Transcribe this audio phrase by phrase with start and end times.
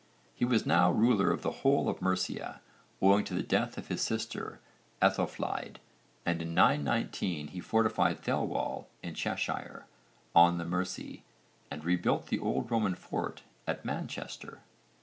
[0.33, 2.59] He was now ruler of the whole of Mercia
[3.03, 4.59] owing to the death of his sister
[4.99, 5.75] Aethelflæd,
[6.25, 9.85] and in 919 he fortified Thelwall in Cheshire,
[10.35, 11.23] on the Mersey,
[11.69, 14.61] and rebuilt the old Roman fort at Manchester.